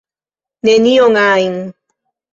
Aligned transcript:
"Nenion 0.65 1.15
ajn." 1.27 1.57